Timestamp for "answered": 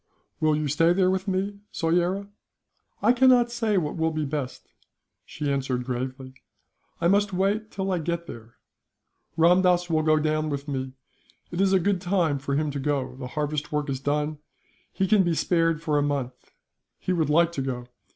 5.51-5.83